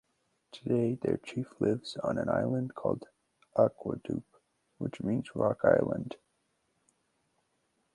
[0.51, 3.07] Today their chief lives on an island called
[3.55, 4.23] Acuadup,
[4.79, 6.15] which means "rock island".